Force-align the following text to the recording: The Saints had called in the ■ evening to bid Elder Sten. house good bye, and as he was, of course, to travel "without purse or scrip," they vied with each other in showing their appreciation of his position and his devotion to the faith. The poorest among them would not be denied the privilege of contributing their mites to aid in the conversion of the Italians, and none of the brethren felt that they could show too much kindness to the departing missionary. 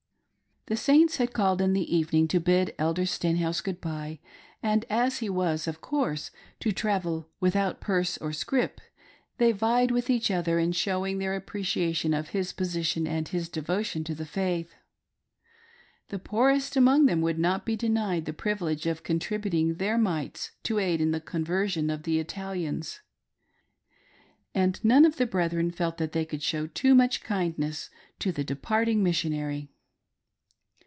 The 0.67 0.77
Saints 0.77 1.17
had 1.17 1.33
called 1.33 1.59
in 1.59 1.73
the 1.73 1.81
■ 1.85 1.85
evening 1.85 2.27
to 2.29 2.39
bid 2.39 2.73
Elder 2.77 3.05
Sten. 3.07 3.35
house 3.37 3.59
good 3.61 3.81
bye, 3.81 4.19
and 4.63 4.85
as 4.91 5.17
he 5.17 5.27
was, 5.27 5.67
of 5.67 5.81
course, 5.81 6.29
to 6.61 6.71
travel 6.71 7.27
"without 7.41 7.81
purse 7.81 8.15
or 8.19 8.31
scrip," 8.31 8.79
they 9.39 9.51
vied 9.53 9.89
with 9.91 10.07
each 10.09 10.29
other 10.31 10.59
in 10.59 10.71
showing 10.71 11.17
their 11.17 11.35
appreciation 11.35 12.13
of 12.13 12.29
his 12.29 12.53
position 12.53 13.05
and 13.07 13.29
his 13.29 13.49
devotion 13.49 14.03
to 14.05 14.13
the 14.15 14.25
faith. 14.25 14.75
The 16.09 16.19
poorest 16.19 16.77
among 16.77 17.05
them 17.07 17.19
would 17.21 17.39
not 17.39 17.65
be 17.65 17.75
denied 17.75 18.23
the 18.25 18.31
privilege 18.31 18.85
of 18.85 19.03
contributing 19.03 19.75
their 19.75 19.97
mites 19.97 20.51
to 20.63 20.77
aid 20.79 21.01
in 21.01 21.09
the 21.11 21.19
conversion 21.19 21.89
of 21.89 22.03
the 22.03 22.17
Italians, 22.19 23.01
and 24.53 24.79
none 24.85 25.03
of 25.05 25.17
the 25.17 25.25
brethren 25.27 25.71
felt 25.71 25.97
that 25.97 26.11
they 26.11 26.23
could 26.23 26.43
show 26.43 26.67
too 26.67 26.93
much 26.95 27.23
kindness 27.23 27.89
to 28.19 28.31
the 28.31 28.43
departing 28.43 29.01
missionary. 29.03 29.71